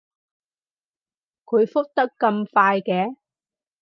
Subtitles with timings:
[1.45, 3.17] 佢覆得咁快嘅